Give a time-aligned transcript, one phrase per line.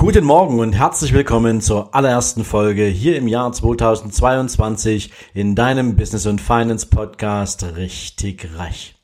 [0.00, 6.24] Guten Morgen und herzlich willkommen zur allerersten Folge hier im Jahr 2022 in deinem Business
[6.24, 8.94] und Finance Podcast Richtig Reich.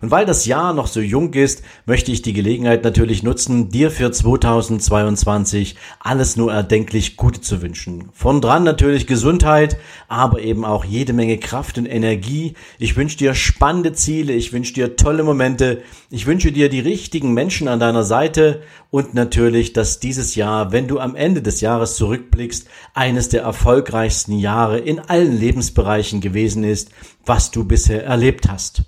[0.00, 3.90] Und weil das Jahr noch so jung ist, möchte ich die Gelegenheit natürlich nutzen, dir
[3.90, 8.10] für 2022 alles nur erdenklich Gute zu wünschen.
[8.12, 9.76] Von dran natürlich Gesundheit,
[10.08, 12.54] aber eben auch jede Menge Kraft und Energie.
[12.78, 17.34] Ich wünsche dir spannende Ziele, ich wünsche dir tolle Momente, ich wünsche dir die richtigen
[17.34, 21.96] Menschen an deiner Seite und natürlich, dass dieses Jahr, wenn du am Ende des Jahres
[21.96, 26.90] zurückblickst, eines der erfolgreichsten Jahre in allen Lebensbereichen gewesen ist,
[27.24, 28.84] was du bisher erlebt hast.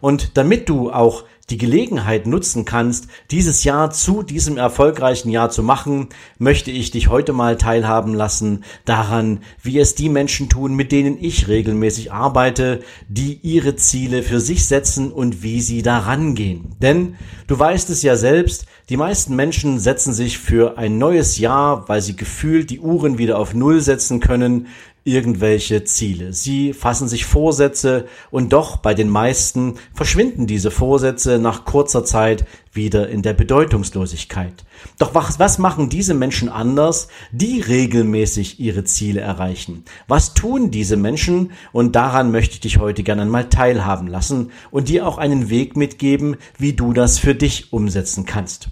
[0.00, 5.62] Und damit du auch die Gelegenheit nutzen kannst, dieses Jahr zu diesem erfolgreichen Jahr zu
[5.62, 10.92] machen, möchte ich dich heute mal teilhaben lassen daran, wie es die Menschen tun, mit
[10.92, 16.74] denen ich regelmäßig arbeite, die ihre Ziele für sich setzen und wie sie daran gehen.
[16.82, 21.88] Denn du weißt es ja selbst, die meisten Menschen setzen sich für ein neues Jahr,
[21.88, 24.66] weil sie gefühlt die Uhren wieder auf Null setzen können,
[25.08, 26.32] irgendwelche Ziele.
[26.32, 32.44] Sie fassen sich Vorsätze und doch bei den meisten verschwinden diese Vorsätze nach kurzer Zeit
[32.72, 34.64] wieder in der Bedeutungslosigkeit.
[34.98, 39.84] Doch was, was machen diese Menschen anders, die regelmäßig ihre Ziele erreichen?
[40.06, 41.52] Was tun diese Menschen?
[41.72, 45.76] Und daran möchte ich dich heute gerne einmal teilhaben lassen und dir auch einen Weg
[45.76, 48.70] mitgeben, wie du das für dich umsetzen kannst.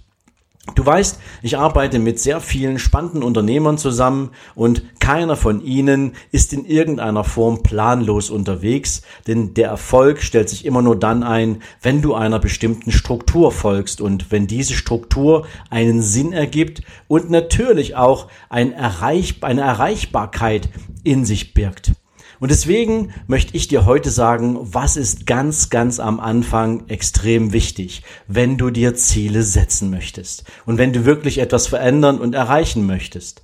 [0.75, 6.53] Du weißt, ich arbeite mit sehr vielen spannenden Unternehmern zusammen und keiner von ihnen ist
[6.53, 12.01] in irgendeiner Form planlos unterwegs, denn der Erfolg stellt sich immer nur dann ein, wenn
[12.01, 18.27] du einer bestimmten Struktur folgst und wenn diese Struktur einen Sinn ergibt und natürlich auch
[18.49, 20.69] eine Erreichbarkeit
[21.03, 21.93] in sich birgt.
[22.39, 28.03] Und deswegen möchte ich dir heute sagen, was ist ganz, ganz am Anfang extrem wichtig,
[28.27, 33.43] wenn du dir Ziele setzen möchtest und wenn du wirklich etwas verändern und erreichen möchtest.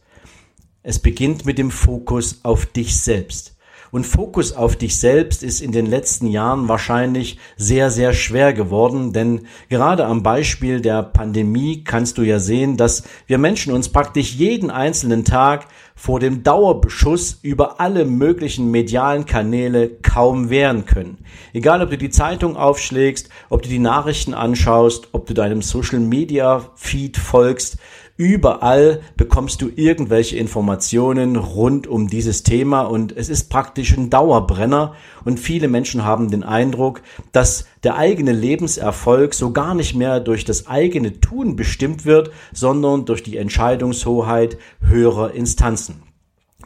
[0.84, 3.53] Es beginnt mit dem Fokus auf dich selbst.
[3.94, 9.14] Und Fokus auf dich selbst ist in den letzten Jahren wahrscheinlich sehr, sehr schwer geworden,
[9.14, 14.34] denn gerade am Beispiel der Pandemie kannst du ja sehen, dass wir Menschen uns praktisch
[14.34, 21.20] jeden einzelnen Tag vor dem Dauerbeschuss über alle möglichen medialen Kanäle kaum wehren können.
[21.53, 26.00] Egal, ob du die Zeitung aufschlägst, ob du die Nachrichten anschaust, ob du deinem Social
[26.00, 27.78] Media Feed folgst,
[28.23, 34.95] Überall bekommst du irgendwelche Informationen rund um dieses Thema und es ist praktisch ein Dauerbrenner
[35.25, 37.01] und viele Menschen haben den Eindruck,
[37.34, 43.03] dass der eigene Lebenserfolg so gar nicht mehr durch das eigene Tun bestimmt wird, sondern
[43.03, 46.01] durch die Entscheidungshoheit höherer Instanzen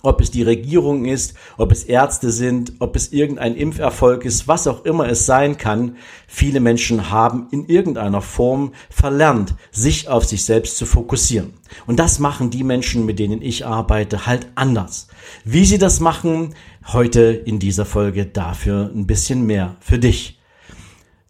[0.07, 4.65] ob es die Regierung ist, ob es Ärzte sind, ob es irgendein Impferfolg ist, was
[4.65, 5.97] auch immer es sein kann.
[6.27, 11.53] Viele Menschen haben in irgendeiner Form verlernt, sich auf sich selbst zu fokussieren.
[11.85, 15.09] Und das machen die Menschen, mit denen ich arbeite, halt anders.
[15.43, 16.55] Wie sie das machen,
[16.93, 20.36] heute in dieser Folge dafür ein bisschen mehr für dich.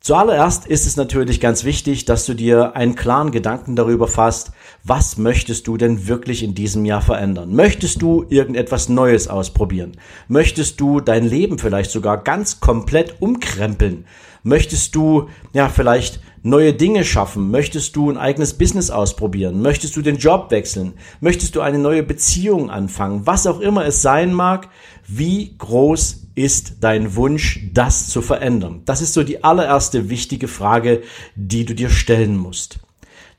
[0.08, 4.54] Zuallererst ist es natürlich ganz wichtig, dass du dir einen klaren Gedanken darüber fasst,
[4.86, 7.54] was möchtest du denn wirklich in diesem Jahr verändern?
[7.54, 9.98] Möchtest du irgendetwas Neues ausprobieren?
[10.30, 14.06] Möchtest du dein Leben vielleicht sogar ganz komplett umkrempeln?
[14.44, 17.52] Möchtest du ja vielleicht neue Dinge schaffen?
[17.52, 19.62] Möchtest du ein eigenes Business ausprobieren?
[19.62, 20.94] Möchtest du den Job wechseln?
[21.20, 23.28] Möchtest du eine neue Beziehung anfangen?
[23.28, 24.70] Was auch immer es sein mag,
[25.06, 28.84] wie groß ist dein Wunsch, das zu verändern?
[28.86, 31.02] Das ist so die allererste wichtige Frage,
[31.36, 32.80] die du dir stellen musst.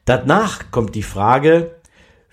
[0.04, 1.76] Danach kommt die Frage,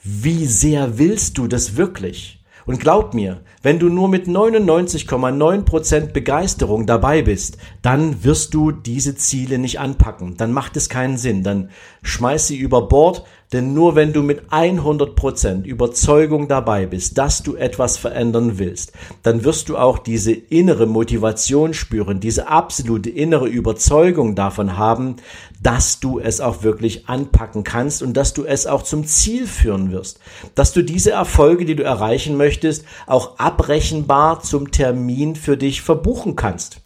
[0.04, 2.44] wie sehr willst du das wirklich?
[2.66, 9.16] Und glaub mir, wenn du nur mit 99,9% Begeisterung dabei bist, dann wirst du diese
[9.16, 10.36] Ziele nicht anpacken.
[10.36, 11.44] Dann macht es keinen Sinn.
[11.44, 11.70] Dann
[12.02, 13.24] schmeiß sie über Bord,
[13.54, 18.92] Denn nur wenn du mit 100% Überzeugung dabei bist, dass du etwas verändern willst,
[19.24, 25.18] dann wirst du auch diese innere Motivation spüren, diese absolute innere Überzeugung davon haben,
[25.62, 29.92] dass du es auch wirklich anpacken kannst und dass du es auch zum Ziel führen
[29.92, 30.20] wirst.
[30.56, 36.36] Dass du diese Erfolge, die du erreichen möchtest, auch abrechenbar zum Termin für dich verbuchen
[36.36, 36.82] kannst.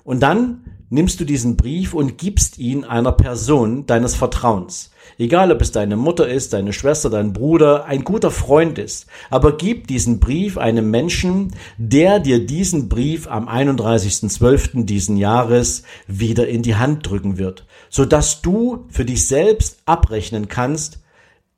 [0.04, 4.90] Und dann nimmst du diesen Brief und gibst ihn einer Person deines Vertrauens.
[5.18, 9.06] Egal, ob es deine Mutter ist, deine Schwester, dein Bruder, ein guter Freund ist.
[9.30, 14.84] Aber gib diesen Brief einem Menschen, der dir diesen Brief am 31.12.
[14.84, 21.00] diesen Jahres wieder in die Hand drücken wird, sodass du für dich selbst abrechnen kannst,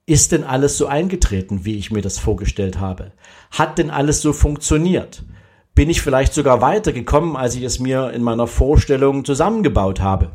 [0.06, 3.12] ist denn alles so eingetreten, wie ich mir das vorgestellt habe?
[3.50, 5.22] Hat denn alles so funktioniert?
[5.78, 10.32] Bin ich vielleicht sogar weitergekommen, als ich es mir in meiner Vorstellung zusammengebaut habe?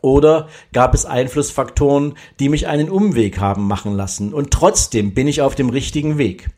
[0.00, 5.42] Oder gab es Einflussfaktoren, die mich einen Umweg haben machen lassen und trotzdem bin ich
[5.42, 6.48] auf dem richtigen Weg?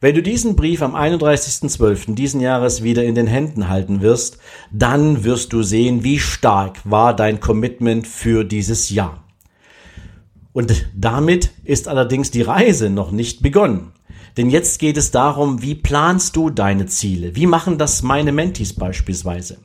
[0.00, 2.14] Wenn du diesen Brief am 31.12.
[2.14, 4.38] diesen Jahres wieder in den Händen halten wirst,
[4.70, 9.24] dann wirst du sehen, wie stark war dein Commitment für dieses Jahr.
[10.54, 13.92] Und damit ist allerdings die Reise noch nicht begonnen.
[14.36, 17.36] Denn jetzt geht es darum, wie planst du deine Ziele?
[17.36, 19.58] Wie machen das meine Mentis beispielsweise?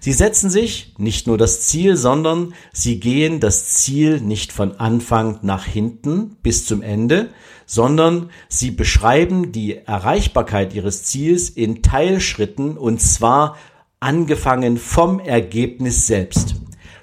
[0.00, 5.38] Sie setzen sich nicht nur das Ziel, sondern sie gehen das Ziel nicht von Anfang
[5.42, 7.30] nach hinten bis zum Ende,
[7.66, 13.56] sondern sie beschreiben die Erreichbarkeit ihres Ziels in Teilschritten und zwar
[14.00, 16.56] angefangen vom Ergebnis selbst.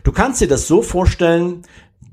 [0.04, 1.64] Du kannst dir das so vorstellen,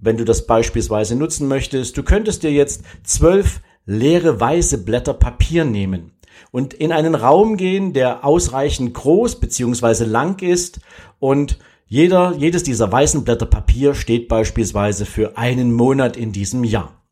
[0.01, 3.61] wenn du das beispielsweise nutzen möchtest, du könntest dir jetzt zwölf
[3.91, 6.13] leere weiße Blätter Papier nehmen
[6.53, 10.81] und in einen Raum gehen, der ausreichend groß beziehungsweise lang ist
[11.19, 17.03] und jeder, jedes dieser weißen Blätter Papier steht beispielsweise für einen Monat in diesem Jahr.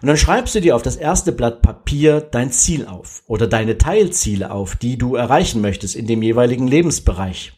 [0.00, 3.76] Und dann schreibst du dir auf das erste Blatt Papier dein Ziel auf oder deine
[3.76, 7.52] Teilziele auf, die du erreichen möchtest in dem jeweiligen Lebensbereich.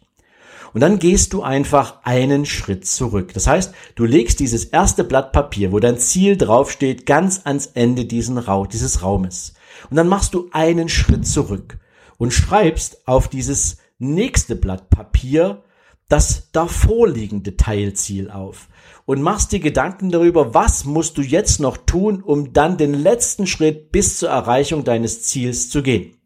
[0.75, 3.33] Und dann gehst du einfach einen Schritt zurück.
[3.33, 8.07] Das heißt, du legst dieses erste Blatt Papier, wo dein Ziel draufsteht, ganz ans Ende
[8.07, 9.55] diesen Ra dieses Raumes.
[9.89, 11.79] Und dann machst du einen Schritt zurück
[12.19, 15.63] und schreibst auf dieses nächste Blatt Papier
[16.09, 18.69] das davorliegende Teilziel auf
[19.07, 23.47] und machst dir Gedanken darüber, was musst du jetzt noch tun, um dann den letzten
[23.47, 26.17] Schritt bis zur Erreichung deines Ziels zu gehen.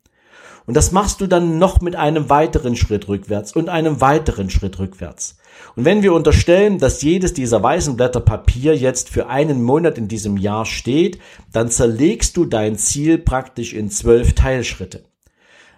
[0.69, 4.79] Und das machst du dann noch mit einem weiteren Schritt rückwärts und einem weiteren Schritt
[4.79, 5.39] rückwärts.
[5.77, 10.09] Und wenn wir unterstellen, dass jedes dieser weißen Blätter Papier jetzt für einen Monat in
[10.09, 11.21] diesem Jahr steht,
[11.55, 15.05] dann zerlegst du dein Ziel praktisch in zwölf Teilschritte.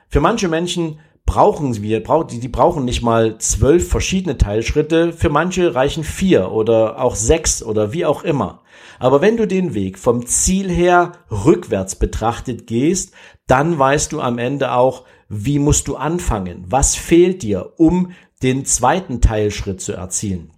[0.08, 6.04] Für manche Menschen brauchen wir, die brauchen nicht mal zwölf verschiedene Teilschritte, für manche reichen
[6.04, 8.62] vier oder auch sechs oder wie auch immer.
[8.98, 13.12] Aber wenn du den Weg vom Ziel her rückwärts betrachtet gehst,
[13.46, 16.64] dann weißt du am Ende auch, wie musst du anfangen?
[16.68, 18.12] Was fehlt dir, um
[18.42, 20.52] den zweiten Teilschritt zu erzielen?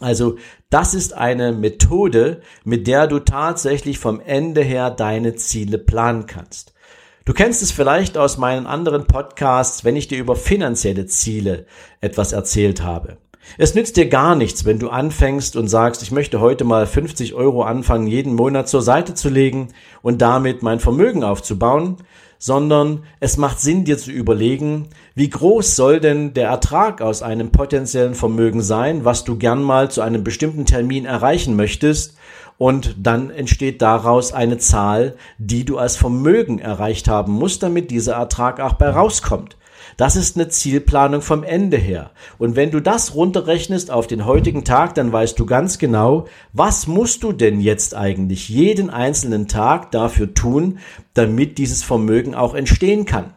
[0.00, 0.36] Also
[0.68, 6.74] das ist eine Methode, mit der du tatsächlich vom Ende her deine Ziele planen kannst.
[7.24, 11.66] Du kennst es vielleicht aus meinen anderen Podcasts, wenn ich dir über finanzielle Ziele
[12.00, 13.16] etwas erzählt habe.
[13.58, 17.34] Es nützt dir gar nichts, wenn du anfängst und sagst, ich möchte heute mal 50
[17.34, 19.68] Euro anfangen, jeden Monat zur Seite zu legen
[20.00, 21.98] und damit mein Vermögen aufzubauen,
[22.38, 27.52] sondern es macht Sinn, dir zu überlegen, wie groß soll denn der Ertrag aus einem
[27.52, 32.16] potenziellen Vermögen sein, was du gern mal zu einem bestimmten Termin erreichen möchtest,
[32.58, 38.14] und dann entsteht daraus eine Zahl, die du als Vermögen erreicht haben musst, damit dieser
[38.14, 39.56] Ertrag auch bei rauskommt.
[39.96, 42.10] Das ist eine Zielplanung vom Ende her.
[42.38, 46.86] Und wenn du das runterrechnest auf den heutigen Tag, dann weißt du ganz genau, was
[46.86, 50.78] musst du denn jetzt eigentlich jeden einzelnen Tag dafür tun,
[51.14, 53.34] damit dieses Vermögen auch entstehen kann.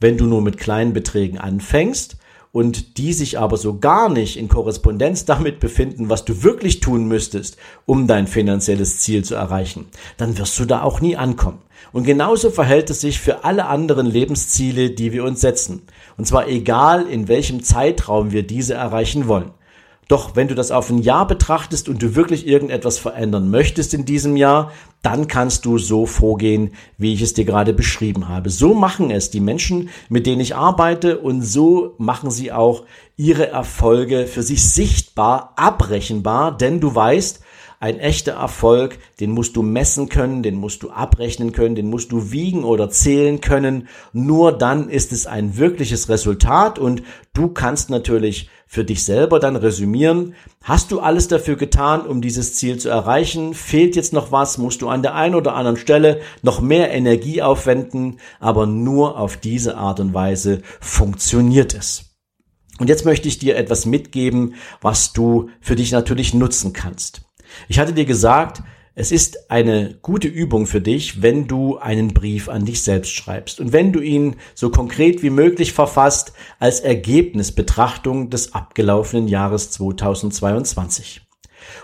[0.00, 2.16] Wenn du nur mit kleinen Beträgen anfängst,
[2.52, 7.08] und die sich aber so gar nicht in Korrespondenz damit befinden, was du wirklich tun
[7.08, 7.56] müsstest,
[7.86, 9.86] um dein finanzielles Ziel zu erreichen,
[10.18, 11.62] dann wirst du da auch nie ankommen.
[11.92, 15.82] Und genauso verhält es sich für alle anderen Lebensziele, die wir uns setzen.
[16.16, 19.50] Und zwar egal, in welchem Zeitraum wir diese erreichen wollen.
[20.08, 24.04] Doch wenn du das auf ein Jahr betrachtest und du wirklich irgendetwas verändern möchtest in
[24.04, 28.50] diesem Jahr, dann kannst du so vorgehen, wie ich es dir gerade beschrieben habe.
[28.50, 32.84] So machen es die Menschen, mit denen ich arbeite und so machen sie auch
[33.16, 37.40] ihre Erfolge für sich sichtbar, abrechenbar, denn du weißt,
[37.82, 42.12] ein echter Erfolg, den musst du messen können, den musst du abrechnen können, den musst
[42.12, 43.88] du wiegen oder zählen können.
[44.12, 47.02] Nur dann ist es ein wirkliches Resultat und
[47.34, 50.36] du kannst natürlich für dich selber dann resümieren.
[50.62, 53.52] Hast du alles dafür getan, um dieses Ziel zu erreichen?
[53.52, 54.58] Fehlt jetzt noch was?
[54.58, 58.20] Musst du an der einen oder anderen Stelle noch mehr Energie aufwenden?
[58.38, 62.12] Aber nur auf diese Art und Weise funktioniert es.
[62.78, 67.22] Und jetzt möchte ich dir etwas mitgeben, was du für dich natürlich nutzen kannst.
[67.68, 68.62] Ich hatte dir gesagt,
[68.94, 73.58] es ist eine gute Übung für dich, wenn du einen Brief an dich selbst schreibst
[73.58, 81.22] und wenn du ihn so konkret wie möglich verfasst als Ergebnisbetrachtung des abgelaufenen Jahres 2022.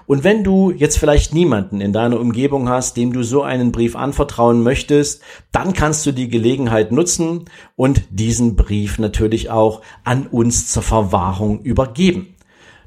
[0.06, 3.96] Und wenn du jetzt vielleicht niemanden in deiner Umgebung hast, dem du so einen Brief
[3.96, 7.46] anvertrauen möchtest, dann kannst du die Gelegenheit nutzen
[7.76, 12.34] und diesen Brief natürlich auch an uns zur Verwahrung übergeben.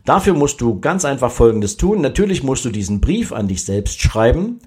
[0.05, 2.01] Dafür musst du ganz einfach Folgendes tun.
[2.01, 4.59] Natürlich musst du diesen Brief an dich selbst schreiben.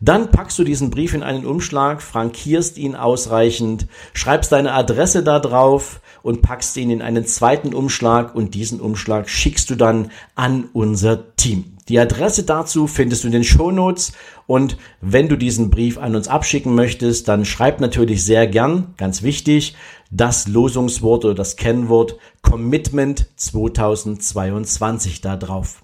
[0.00, 5.40] Dann packst du diesen Brief in einen Umschlag, frankierst ihn ausreichend, schreibst deine Adresse da
[5.40, 10.68] drauf und packst ihn in einen zweiten Umschlag und diesen Umschlag schickst du dann an
[10.72, 11.76] unser Team.
[11.88, 14.12] Die Adresse dazu findest du in den Shownotes
[14.46, 19.22] und wenn du diesen Brief an uns abschicken möchtest, dann schreib natürlich sehr gern, ganz
[19.22, 19.74] wichtig,
[20.10, 25.82] das Losungswort oder das Kennwort Commitment 2022 da drauf.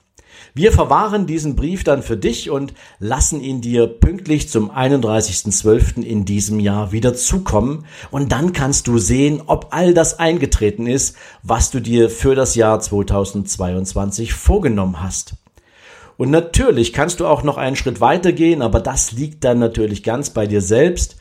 [0.57, 6.03] Wir verwahren diesen Brief dann für dich und lassen ihn dir pünktlich zum 31.12.
[6.03, 7.87] in diesem Jahr wieder zukommen.
[8.11, 12.55] Und dann kannst du sehen, ob all das eingetreten ist, was du dir für das
[12.55, 15.35] Jahr 2022 vorgenommen hast.
[16.17, 20.05] Und natürlich kannst du auch noch einen Schritt weiter gehen, aber das liegt dann natürlich
[20.05, 21.17] ganz bei dir selbst.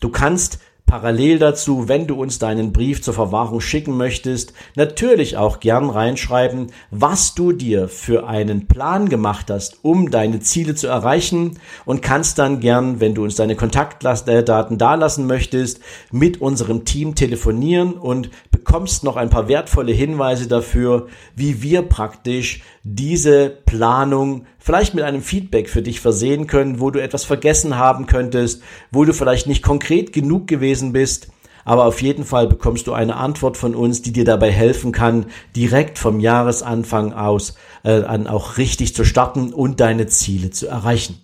[0.00, 5.60] Du kannst Parallel dazu, wenn du uns deinen Brief zur Verwahrung schicken möchtest, natürlich auch
[5.60, 11.58] gern reinschreiben, was du dir für einen Plan gemacht hast, um deine Ziele zu erreichen
[11.84, 15.80] und kannst dann gern, wenn du uns deine Kontaktdaten dalassen möchtest,
[16.10, 22.62] mit unserem Team telefonieren und bekommst noch ein paar wertvolle Hinweise dafür, wie wir praktisch
[22.94, 28.06] diese Planung vielleicht mit einem Feedback für dich versehen können, wo du etwas vergessen haben
[28.06, 31.28] könntest, wo du vielleicht nicht konkret genug gewesen bist.
[31.66, 35.26] Aber auf jeden Fall bekommst du eine Antwort von uns, die dir dabei helfen kann,
[35.54, 41.22] direkt vom Jahresanfang aus äh, an auch richtig zu starten und deine Ziele zu erreichen.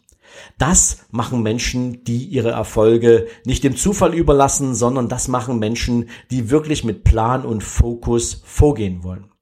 [0.59, 6.51] Das machen Menschen, die ihre Erfolge nicht dem Zufall überlassen, sondern das machen Menschen, die
[6.51, 9.34] wirklich mit Plan und Fokus vorgehen wollen.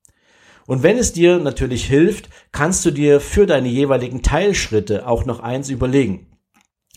[0.67, 5.41] Und wenn es dir natürlich hilft, kannst du dir für deine jeweiligen Teilschritte auch noch
[5.41, 6.29] eins überlegen.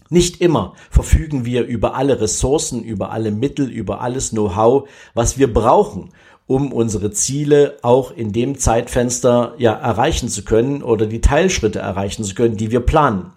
[0.09, 5.51] Nicht immer verfügen wir über alle Ressourcen, über alle Mittel, über alles Know-how, was wir
[5.51, 6.11] brauchen,
[6.45, 12.23] um unsere Ziele auch in dem Zeitfenster ja erreichen zu können oder die Teilschritte erreichen
[12.23, 13.33] zu können, die wir planen.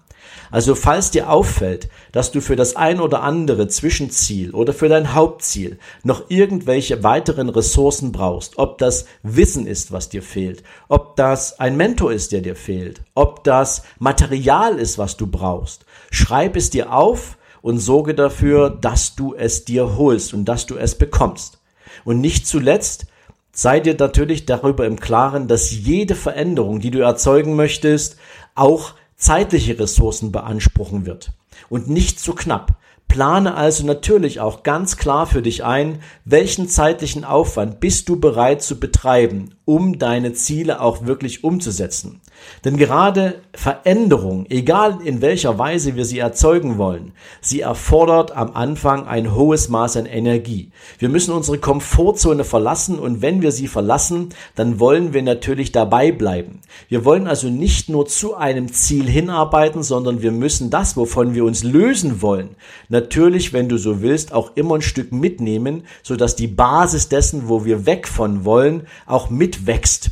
[0.51, 5.15] Also falls dir auffällt, dass du für das ein oder andere Zwischenziel oder für dein
[5.15, 11.61] Hauptziel noch irgendwelche weiteren Ressourcen brauchst, ob das Wissen ist, was dir fehlt, ob das
[11.61, 16.71] ein Mentor ist, der dir fehlt, ob das Material ist, was du brauchst, schreib es
[16.71, 21.59] dir auf und sorge dafür, dass du es dir holst und dass du es bekommst.
[22.05, 23.07] Und nicht zuletzt,
[23.53, 28.17] sei dir natürlich darüber im Klaren, dass jede Veränderung, die du erzeugen möchtest,
[28.55, 31.33] auch zeitliche Ressourcen beanspruchen wird
[31.69, 32.79] und nicht zu knapp.
[33.09, 38.63] Plane also natürlich auch ganz klar für dich ein, welchen zeitlichen Aufwand bist du bereit
[38.63, 42.21] zu betreiben, um deine Ziele auch wirklich umzusetzen.
[42.65, 49.07] Denn gerade Veränderung, egal in welcher Weise wir sie erzeugen wollen, sie erfordert am Anfang
[49.07, 50.71] ein hohes Maß an Energie.
[50.99, 56.11] Wir müssen unsere Komfortzone verlassen und wenn wir sie verlassen, dann wollen wir natürlich dabei
[56.11, 56.61] bleiben.
[56.89, 61.45] Wir wollen also nicht nur zu einem Ziel hinarbeiten, sondern wir müssen das, wovon wir
[61.45, 62.57] uns lösen wollen,
[62.89, 67.65] natürlich, wenn du so willst, auch immer ein Stück mitnehmen, sodass die Basis dessen, wo
[67.65, 70.11] wir weg von wollen, auch mitwächst.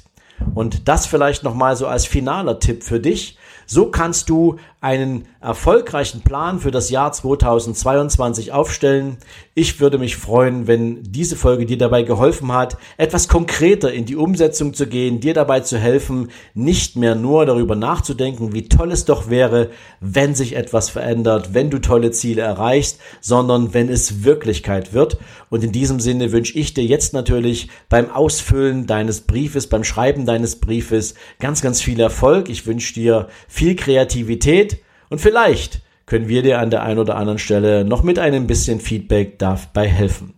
[0.55, 3.39] Und das vielleicht nochmal so als finaler Tipp für dich.
[3.67, 9.17] So kannst du einen erfolgreichen Plan für das Jahr 2022 aufstellen.
[9.55, 14.15] Ich würde mich freuen, wenn diese Folge dir dabei geholfen hat, etwas konkreter in die
[14.15, 19.05] Umsetzung zu gehen, dir dabei zu helfen, nicht mehr nur darüber nachzudenken, wie toll es
[19.05, 24.93] doch wäre, wenn sich etwas verändert, wenn du tolle Ziele erreichst, sondern wenn es Wirklichkeit
[24.93, 25.19] wird.
[25.51, 30.27] Und in diesem Sinne wünsche ich dir jetzt natürlich beim Ausfüllen deines Briefes, beim Schreiben
[30.27, 32.49] deines Briefes ganz, ganz viel Erfolg.
[32.49, 34.76] Ich wünsche dir viel Kreativität
[35.11, 38.81] und vielleicht können wir dir an der einen oder anderen Stelle noch mit einem bisschen
[38.81, 40.35] Feedback dabei helfen.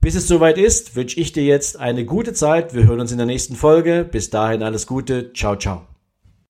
[0.00, 2.74] Bis es soweit ist, wünsche ich dir jetzt eine gute Zeit.
[2.74, 4.08] Wir hören uns in der nächsten Folge.
[4.10, 5.32] Bis dahin alles Gute.
[5.34, 5.89] Ciao, ciao.